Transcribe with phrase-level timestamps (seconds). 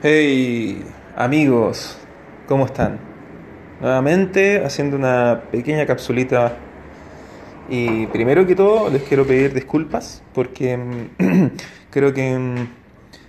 [0.00, 0.84] Hey
[1.16, 1.98] amigos,
[2.46, 3.00] ¿cómo están?
[3.80, 6.56] Nuevamente haciendo una pequeña capsulita
[7.68, 10.78] y primero que todo les quiero pedir disculpas porque
[11.90, 12.68] creo que mm,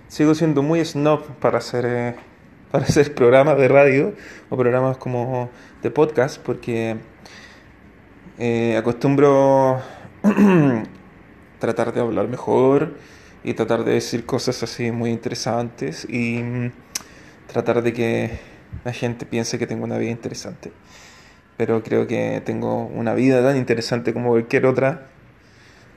[0.06, 2.14] sigo siendo muy snob para hacer, eh,
[2.70, 4.14] para hacer programas de radio
[4.48, 5.50] o programas como
[5.82, 6.98] de podcast porque
[8.38, 9.80] eh, acostumbro
[11.58, 12.94] tratar de hablar mejor
[13.42, 16.72] y tratar de decir cosas así muy interesantes y mm,
[17.46, 18.38] tratar de que
[18.84, 20.72] la gente piense que tengo una vida interesante.
[21.56, 25.08] Pero creo que tengo una vida tan interesante como cualquier otra,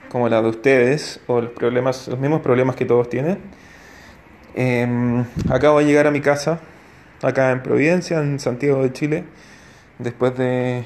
[0.10, 3.40] como la de ustedes, o los problemas, los mismos problemas que todos tienen.
[4.56, 6.60] Em, acabo de llegar a mi casa,
[7.22, 9.24] acá en Providencia, en Santiago de Chile,
[10.00, 10.86] después de,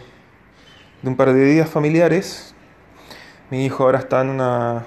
[1.02, 2.56] de un par de días familiares.
[3.50, 4.86] Mi hijo ahora está en una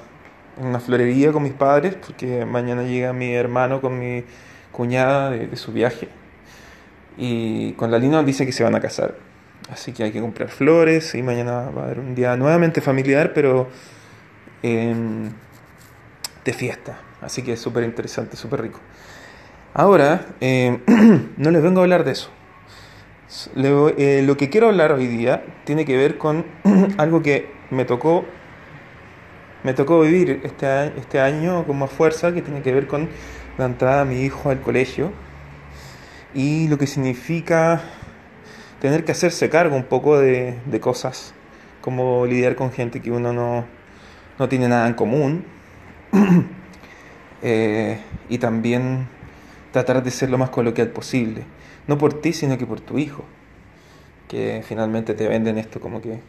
[0.61, 4.25] una florería con mis padres, porque mañana llega mi hermano con mi
[4.73, 6.09] cuñada de, su viaje.
[7.17, 9.15] Y con la Lina dice que se van a casar.
[9.71, 13.33] Así que hay que comprar flores y mañana va a haber un día nuevamente familiar,
[13.35, 13.69] pero
[14.63, 15.31] em,
[16.45, 16.99] de fiesta.
[17.21, 18.81] Así que es súper interesante, súper rico.
[19.75, 20.81] Ahora, em,
[21.37, 22.31] no les vengo a hablar de eso.
[23.55, 26.45] Eh, lo que quiero hablar hoy día tiene que ver con
[26.99, 28.25] algo que me tocó
[29.63, 33.09] me tocó vivir este, este año con más fuerza que tiene que ver con
[33.59, 35.13] la entrada de mi hijo al colegio.
[36.35, 37.83] Y lo que significa
[38.81, 41.35] tener que hacerse cargo un poco de, cosas,
[41.81, 43.33] como lidiar con gente que uno
[44.39, 45.45] no, tiene nada en común.
[47.43, 49.09] Eh, y también
[49.73, 51.45] tratar de ser lo más coloquial posible,
[51.87, 53.25] no por ti, sino que por tu hijo,
[54.29, 56.21] que finalmente te venden esto como que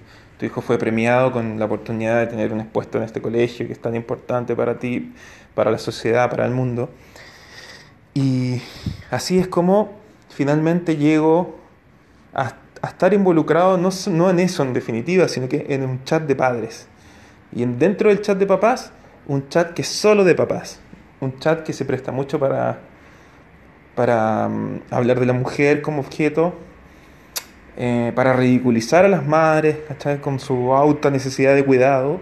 [0.41, 3.73] tu hijo fue premiado con la oportunidad de tener un expuesto en este colegio que
[3.73, 5.13] es tan importante para ti,
[5.53, 6.89] para la sociedad, para el mundo.
[8.15, 8.59] Y
[9.11, 9.93] así es como
[10.29, 11.59] finalmente llego
[12.33, 16.35] a, estar involucrado no, no, en eso en definitiva, sino que en un chat de
[16.35, 16.87] padres.
[17.55, 18.91] Y en, dentro del chat de papás,
[19.27, 20.79] un chat que es solo de papás.
[21.19, 22.79] Un chat que se presta mucho para,
[23.93, 26.55] para um, hablar de la mujer como objeto,
[27.83, 29.77] eh, para ridiculizar a las madres,
[30.21, 32.21] Con su alta necesidad de cuidado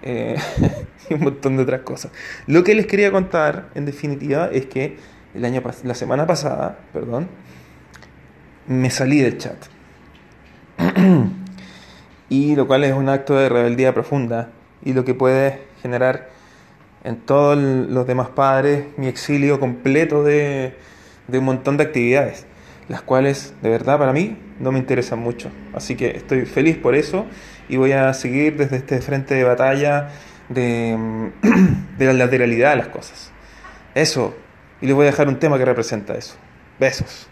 [0.00, 0.36] eh,
[1.10, 2.12] y un montón de otras cosas.
[2.46, 4.96] Lo que les quería contar, en definitiva, es que
[5.34, 7.26] el año, la semana pasada, perdón,
[8.68, 9.56] me salí del chat.
[12.28, 14.50] y lo cual es un acto de rebeldía profunda
[14.84, 16.28] y lo que puede generar
[17.02, 20.76] en todos los demás padres mi exilio completo de,
[21.26, 22.46] de un montón de actividades
[22.92, 25.50] las cuales de verdad para mí no me interesan mucho.
[25.72, 27.24] Así que estoy feliz por eso
[27.66, 30.10] y voy a seguir desde este frente de batalla
[30.50, 31.30] de,
[31.98, 33.30] de la lateralidad de las cosas.
[33.94, 34.36] Eso.
[34.82, 36.34] Y les voy a dejar un tema que representa eso.
[36.78, 37.30] Besos.